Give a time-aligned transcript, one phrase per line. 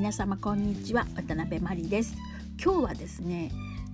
[0.00, 1.06] 皆様こんにちは。
[1.14, 2.16] 渡辺真理です。
[2.58, 3.52] 今日はですね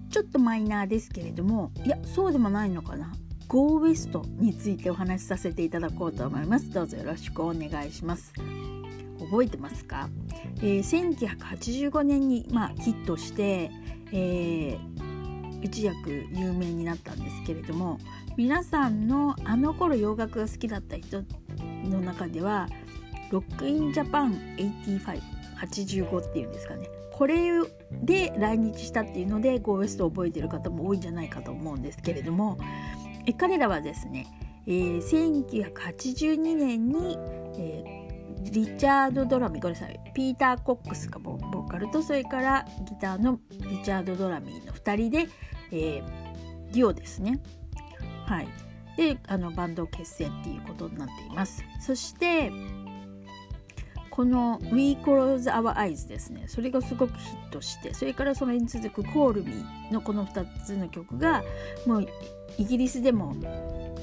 [0.08, 3.12] ちょっとマイナーですけれどもいやそうでもないのかな。
[3.48, 6.70] Go West についてお話しさせていただこうと思います。
[6.70, 8.32] どうぞよろしくお願いします。
[9.18, 10.08] 覚えてますか、
[10.58, 13.72] えー、1985年に、まあ、ヒットして、
[14.12, 17.98] えー、一躍有名になったんですけれども
[18.36, 21.24] 皆さんのあの頃洋楽が好きだった人
[21.90, 22.68] の中では
[23.32, 24.56] ロックインジャパン
[25.56, 26.88] 85っていうんですかね。
[27.12, 32.58] これで来日したっていうので Go West を覚えてる方も多いんじゃないかと思うんですけれども
[33.26, 34.26] え彼らはですね、
[34.66, 37.18] えー、1982年に、
[37.58, 45.28] えー、リチャード・ドラミごめんなさいピーター・コックスがボーカルとそれからギターのリチャード・ドラミーの2人で、
[45.72, 47.40] えー、デュオですね。
[48.26, 48.48] はい。
[48.96, 51.64] であのバンドを結成っていうことになっています。
[51.80, 52.50] そして
[54.16, 56.44] この「We Close Our Eyes」ですね。
[56.46, 61.44] それがすごくヒットしてそれからそれに続く「Call Me」のこの2つの曲が
[61.84, 62.06] もう
[62.56, 63.36] イギリスでも、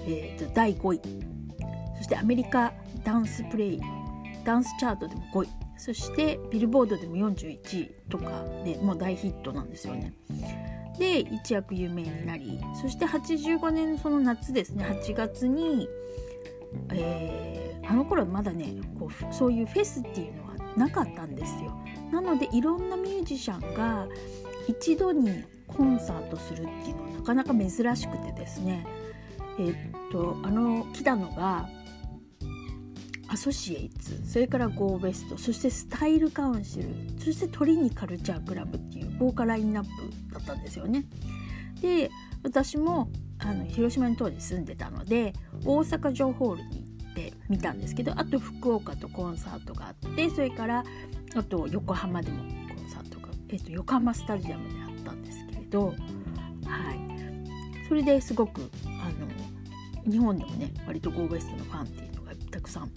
[0.05, 1.01] えーと、第5位。
[1.97, 2.73] そしてアメリカ
[3.03, 3.81] ダンスプレイ
[4.43, 5.49] ダンスチャートでも5位。
[5.77, 10.13] そしてビルボードでも41位とかでもう大ヒットなんですよね。
[10.99, 15.89] で一躍有名になりそして85年のその夏ですね8月に、
[16.91, 21.77] えーあの頃まだねこうそういうフェスっていうのはなかったんですよ。
[22.11, 24.07] なのでいろんなミュージシャンが
[24.67, 28.85] 一度にコンサートするっていうのはなかなか珍しくてですね
[29.59, 31.67] えー、っとあの来たのが
[33.27, 39.89] アソシエイツそれからゴーベストそしてスタイルカウンシルそしてトリニカルチャークラブっていう豪華ラインナップ
[40.33, 41.05] だったんですよね。
[41.81, 42.11] で
[42.43, 45.33] 私もあの広島に当時住んでたので
[45.65, 46.82] 大阪城ホールに
[47.13, 50.83] って見たんですけどあと福岡とコンサートがあってそれから
[51.35, 52.43] あと横浜でも
[52.75, 55.95] コンサートが、えーと、横浜スタジアムであったんですけれど、はい、
[57.87, 59.09] それですごくあ
[60.05, 62.91] の日本でもね割とゴーウエストのファンっていうのがたくさん、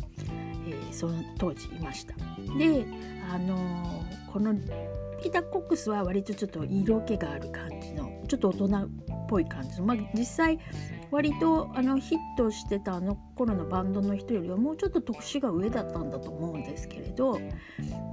[0.69, 2.15] えー、その当時いました。
[2.59, 2.87] で
[3.31, 4.55] あのー、この
[5.21, 8.89] ピーター・コックスは割とちょっと色気がある感じのちょっと大人っ
[9.29, 10.59] ぽい感じの、まあ、実際
[11.11, 17.39] 割とあのヒットしてたあの頃のバンドの人よりはもうちょっと特殊が上だったんだと思うんですけれど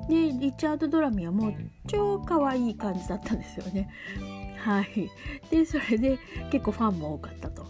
[0.07, 1.53] でリチャード・ドラミはもう
[1.87, 3.89] 超可愛い感じだったんですよね。
[4.63, 5.09] はい、
[5.49, 6.17] でそれで
[6.49, 7.65] 結構ファンも多かったと。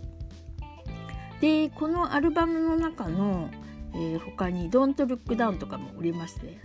[1.42, 3.50] でこのアルバムの中の、
[3.94, 6.60] えー、他に「Don't Look Down」とかも売りまして、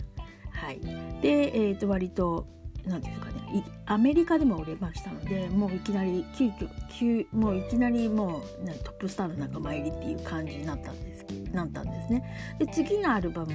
[0.51, 0.79] はい、
[1.21, 2.47] で、えー、と割と
[2.85, 3.38] 何て言うんですかね
[3.85, 12.55] アメリカでも売れましたのでもういきなり急遽急もういきなりもうトップスターの仲間入りっていう感じになったんですなったんですね。
[12.59, 13.53] で次のアルバム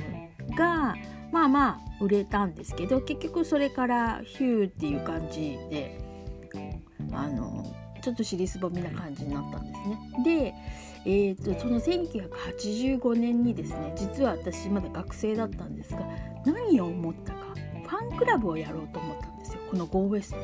[0.56, 0.94] が
[1.32, 5.98] まあまあ売れたんですけど結局それからヒューっていう感じで
[7.12, 7.64] あの
[8.02, 9.98] ちょっと尻すぼみな感じになったんですね。
[10.24, 10.54] で、
[11.06, 16.00] えーと、とその1985年にですね実は私まだ学生だったんですが
[16.44, 17.38] 何を思ったか
[17.86, 20.42] ファンクラブをやろうと思ったんですよこの Go West の。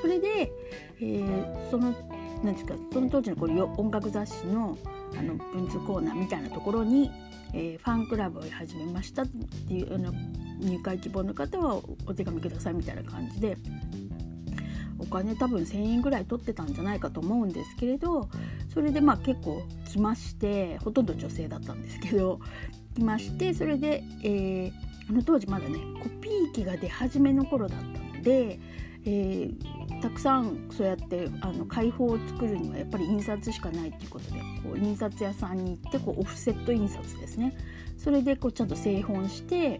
[0.00, 0.52] それで、
[1.00, 1.94] えー、その
[2.42, 4.76] なんですかその当時のこれ音楽雑誌の
[5.16, 7.10] あの文通コーナーみたいなところに、
[7.52, 10.12] えー、ファンクラブを始めましたっていうあの
[10.60, 13.56] 入会希望の方はお手紙くださいみたいな感じで
[14.98, 18.28] お金多分1,000円ぐらい取ってたんじゃないかと思うんですけれど
[18.72, 22.40] それでまあ結構来ましてほとんど女性だったんですけど
[22.94, 28.58] 来ましてそれで、えーあの当時まだねコピー機が出始めの頃だったので、
[29.04, 37.56] えー、たくさんそうやってあの開放を作るにはやっぱり印刷しかないっていうことでこう印刷屋さんに行ってこうオフセット印刷ですね。
[37.96, 39.78] それでこうちゃんと製本して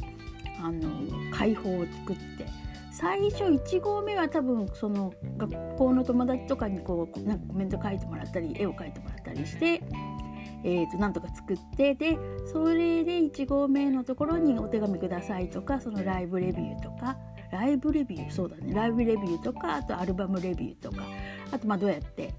[0.63, 0.91] あの
[1.33, 2.47] 開放を作って。
[2.93, 9.81] 最初1号目は多分その学校の友達とかにこうなんかコメント書いてもらったり絵を描いてもらったりして
[10.63, 12.19] えーと、なんとか作ってで
[12.53, 17.17] それで1号目のところにお手紙くださいとかそのライブレビューとか
[17.53, 18.73] ライブレビューそうだね。
[18.73, 21.05] ライブレビューとかあとアルバムレビューとか。
[21.53, 22.33] あとまあどうやって、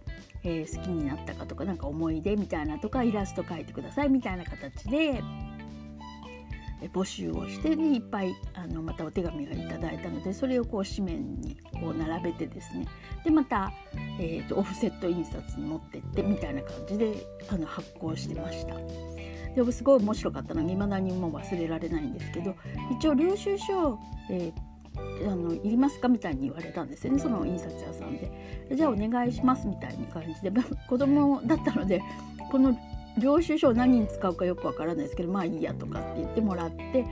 [0.43, 5.21] えー、好きになったかとかなんか思い出みたいなとかイラスト描いてくださいみたいな形で
[6.81, 12.87] え募集をしてにいっぱいあのまたお手紙がいただいたのでそれをこう紙面にこう並べてですね。
[13.23, 13.71] でまた、
[14.19, 18.75] えーと、オフセット印刷に持ってってみたいな感じであの発行してました。
[19.53, 20.63] でもすごい面白かったの。
[20.63, 22.55] が未だにもう忘れられないんですけど
[22.97, 23.99] 一応領収書、
[24.29, 26.07] えー、あのいりますか？
[26.07, 27.19] みたいに言われたんですよね。
[27.19, 28.31] その印刷屋さんで。
[28.75, 30.51] じゃあお願いしますみたいな感じで。
[30.89, 32.01] 子供だったので
[32.51, 32.77] この
[33.17, 37.05] 領収書を何に使うかよくわからないですけどまあいいやとかって言ってもらって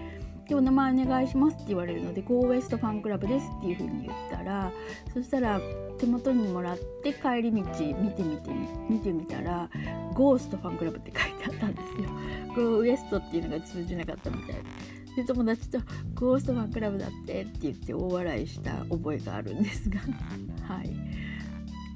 [0.48, 4.72] でお名前お願いしますって言われるので Go West ファンクラブですっていう風に言ったら
[5.14, 5.60] そしたら
[6.00, 8.50] 手元にもらって帰り道見てみて
[8.90, 9.70] 見てみたら
[10.14, 12.10] ゴーストファンクラブって書いてあったんですよ。
[12.56, 14.56] Go West っていうのが通じなかったみたい
[15.20, 15.80] で友達と
[16.16, 20.00] 「ゴーストファンクラブだって」って言って大笑いした覚えがあるんですが。
[20.64, 20.92] はい。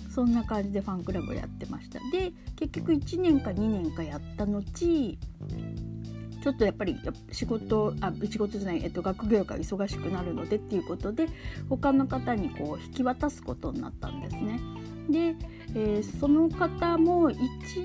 [0.10, 2.00] そんな感じでファンクラブをやってました。
[2.12, 4.62] で結局1年か2年かやった後
[6.44, 7.00] ちょっとやっぱり
[7.32, 11.28] 仕事あ仕事じゃない、えっと、学業が忙しくなるのでっていうことで
[11.70, 14.60] 他の方にこう引き渡すことになったんですね。
[15.10, 15.36] で、
[15.76, 17.38] えー、その方も1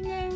[0.02, 0.30] 年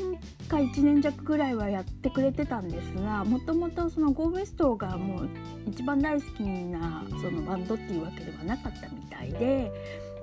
[0.48, 5.30] か1年弱ぐらいはやってくれてたんですがもともとそのゴーベストがもう
[5.66, 9.70] 一番大好きなそのバンドっていうわけではなかったみたいで。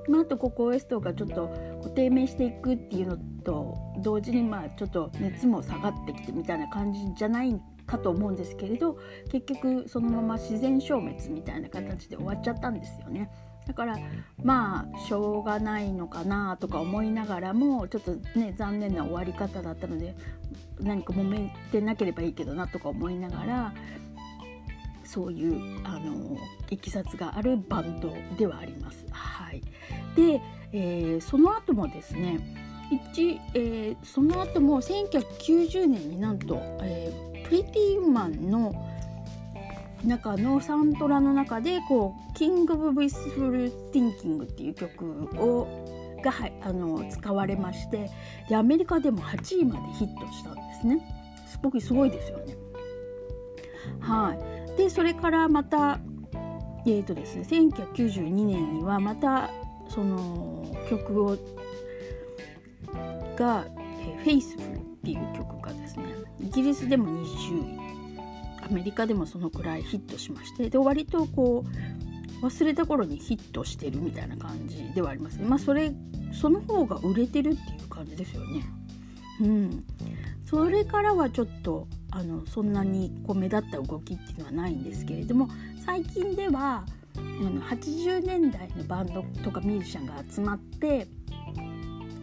[0.08, 1.54] まあ、あとここウエストがちょっと
[1.94, 8.98] 低迷していくっていうのと同時にまあちょっと熱も下がってきてみたいな感じじゃないかと思うんですけれど
[9.32, 13.30] 結局そのまま自然消滅みたいな形で終わっちゃったんですよね。
[13.70, 13.98] だから
[14.44, 20.16] まあしょうがないのかなとか思いながらもちょっとね残念な終わり方だったので
[20.82, 23.74] 何か揉めてなければいいけどなとか思いながら
[25.06, 26.38] そういうあの
[26.70, 29.06] いきさつがあるバンドではあります。
[29.12, 29.62] はい、
[30.16, 32.40] で、えー、その後もですね
[32.92, 38.74] 一、えー、その後も1990年になんと、えープリティウーマンの
[40.06, 45.68] 中のサントラの中でこう「King of Wishful Thinking」っていう曲を
[46.24, 48.10] があの使われまして
[48.48, 51.06] でアメリカでも8位までヒットしたんですね
[51.48, 52.56] すごくすごいですよね。
[54.00, 54.38] は
[54.74, 56.00] い、でそれからまた
[56.86, 59.50] えーとですね、1992年にはまた
[59.90, 61.38] その曲を
[63.36, 63.66] が
[64.24, 66.06] 「フェイスフルっていう曲がですね
[66.40, 67.80] イギリスでも20位
[68.62, 71.99] アメリカでもそのくらいヒットしましてで割とこう
[72.42, 75.46] 忘れた頃にヒットしてるみたいな感じではありますね。
[75.48, 75.92] まあそれ
[76.32, 78.64] その方が売れてるっていう感じですよね。
[79.42, 79.84] うん。
[80.46, 85.48] それからはちょっとあのそんなにこう目立った動きっていうのはないんですけれども
[85.86, 86.84] 最近では
[87.16, 91.08] あの80年代のバンドとかミュージシャンが集まって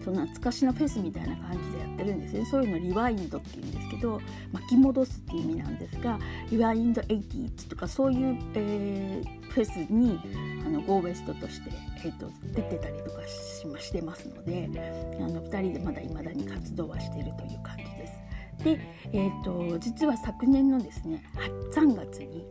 [0.07, 4.21] その懐かしのフェスみたいな感じでやってるんですねそういうのリワインドっていうんですけど
[4.53, 6.17] 巻き戻すっていう意味なんですが
[6.49, 10.21] リワインド80とかそういう、えー、フェスに
[10.65, 11.73] あのゴーウェストとして、
[12.05, 14.71] えーと、出てたりとかししてますので
[15.19, 18.65] あの2人でまだ未だに活動はしているという感じです。
[18.65, 18.79] で、
[19.13, 21.25] えーと、実は昨年のですね
[21.75, 22.47] 3月に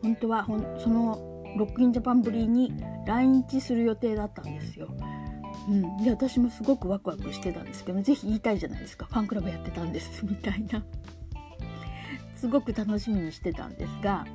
[0.00, 2.72] 本当はほんそのロックインジャパンぶりに
[3.04, 4.88] 来日する予定だったんですよ。
[5.68, 9.06] うん、で私もすごくワクワクしてたんですけど是非言いたいじゃないですか。
[9.06, 10.82] ファンクラブやってたんですみたいな。
[12.36, 14.26] すごく楽しみにしてたんですが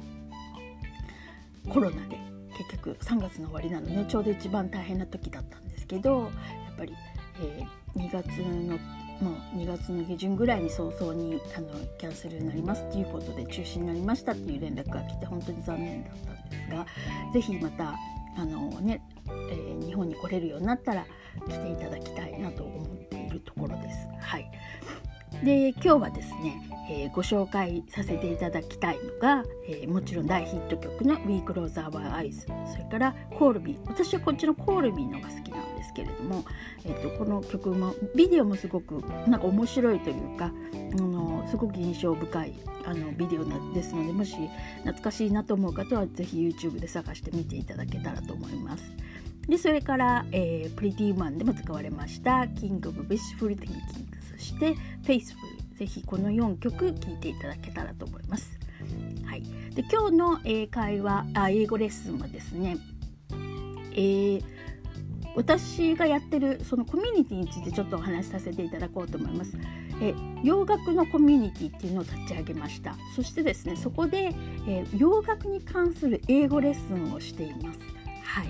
[1.70, 2.20] コロナで
[2.56, 6.94] 結局3月の終わりなのねちょうど一番大変な時だったんですけどやっぱり、
[7.42, 8.78] えー、2月の
[9.22, 16.86] もう2月の下旬ぐらいに早々にあのキャンセルになりますっていうことで中止になりましたっていう連絡が来て本当に残念だったんですが
[17.34, 17.96] 是非また
[18.38, 21.06] あのね、えー、日本に来れるようになったら
[21.48, 24.08] 来ていただきたいなと思っているところです。
[24.22, 24.52] はい、
[25.44, 36.44] で今日はですね、えー、ご紹介させていただきたいのが、えー、もちろん大ヒット曲の「We Close Our Eyes」それから「コールビー」私はこっちの「コールビー」のが好きなんですけれども、
[36.86, 40.52] えーと、この曲もビデオもすごくなんか面白いというか
[40.94, 42.54] あのすごく印象深い
[42.86, 44.36] あのビデオですのでもし
[44.80, 48.84] 懐かしいなと思う方は是非 YouTube で探してみていただけたらと思います。
[49.48, 54.06] でそれから、えー、プリティーマンでも使われました「King of Wishful Thinking」
[54.46, 55.36] して「Faithful」
[55.76, 58.58] ぜひこの4曲聴いていただけたらと思います。
[59.26, 62.78] はい、で今日の英会話あ英語レッスンはですね、
[63.92, 64.44] えー、
[65.36, 69.58] 私がやってるそのコミュニティについてちょっとお話しさせていただこうと思います。
[70.02, 74.32] え洋楽のコミュニティっていうのを立ち上げましたそしてですねそこで、
[74.68, 77.80] え洋楽に関する英語レッスンをしています
[78.26, 78.48] はい、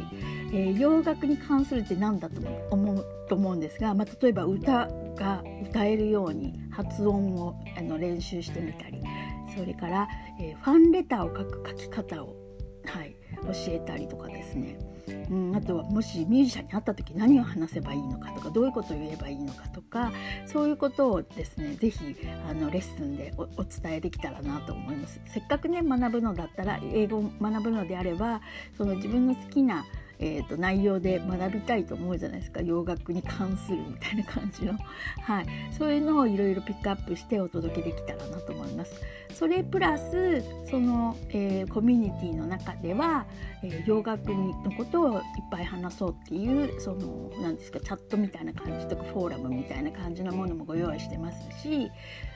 [0.51, 2.41] えー、洋楽に関するって何だと
[2.72, 9.01] 思うと思うんですが、まあ、例えば歌が歌えるように発音をあの練習してみたり
[9.55, 10.08] それから、
[10.39, 12.36] えー、ファンレターを書く書き方を、
[12.86, 14.77] はい、教えたりとかですね。
[15.07, 20.12] うん、あとはもしミュージシャンに会った時何を話せばいいのかとかどういうことを言えばいいのかとか
[20.45, 22.15] そういうことをですね是非
[22.50, 25.19] あのレッスンでお伝えできたらなと思います。
[25.27, 28.41] せっかくね学ぶのだったら英語を学ぶのであれば
[28.77, 29.85] その自分の好きな
[30.19, 32.62] えーと、内容で学びたいと思うじゃないですか。
[32.62, 34.74] 洋楽に関するみたいな感じの、
[35.22, 35.45] はい、
[35.77, 39.01] そういうのをいろいろピックアップしてお届けできたらなと思います。
[39.34, 43.25] それプラスその、えー、コミュニティの中では、
[43.63, 51.91] えー、洋楽のことをいっぱい話そうっていうその何ですかチャットみたいな感じとかフォーラムみたいな感じのものもご用意してますし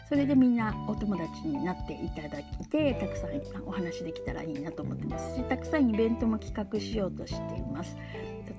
[0.09, 7.95] それでみんなお友達になっていただいてたくさんお話できたらいいなと思ってますしたくさんイベントも企画しようとしています。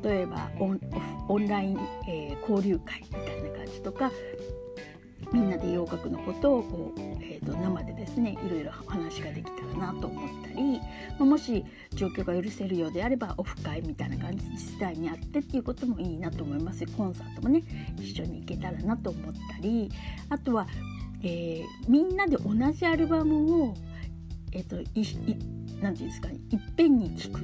[0.02, 1.78] 例えばオンライン、
[2.08, 4.10] えー、交流会みたいな感じとか
[5.32, 10.80] みんなで洋楽のことをこう、えーと、生でですねいろいろお話ができたらなと思ったり、
[11.18, 11.64] まもし
[11.94, 17.62] 状況が許せるようであればオフ会みたいな感じで実際にあってっていうこともいいなと思いますコンサートもね
[17.96, 19.90] 一緒に行けたらなと思ったり
[20.30, 20.66] あとは、
[21.22, 23.74] えー、みんなで同じアルバムを、
[24.52, 25.36] えーと、いい
[25.80, 27.40] なんていうんですかねいっぺんに聞く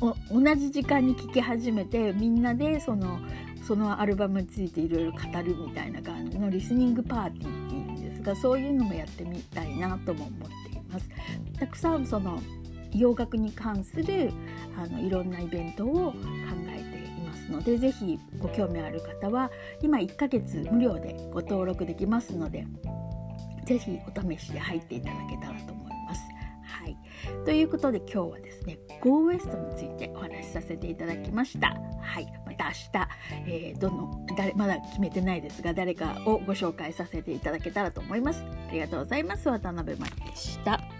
[0.32, 3.18] 同じ時間に聴き始めてみんなでその
[3.66, 11.08] そのアルバムについていろいろ語るみたいな感じのリスニングパーティーっていうんですがそういうのもやってみたいなとも思っています。
[11.58, 12.40] たくさんその
[12.94, 14.32] 洋楽に関する
[14.76, 16.14] あのいろんなイベントを
[17.48, 19.50] ますので是非ご興味ある方は
[19.82, 22.66] 今1ヶ月無料でご登録できますので
[23.64, 26.20] 是非お試しで入っていただけたらと思います。
[26.62, 26.96] はい、
[27.44, 31.76] ということで今日はですね Go West についてお話しさせていただきました。
[32.00, 33.08] はい、また明日、
[33.46, 38.42] えー、どの誰まだ決めてないですが誰かをご紹介させていただけたらと思います。
[38.68, 39.48] ありがとうございます。
[39.48, 40.97] 渡辺真希でした。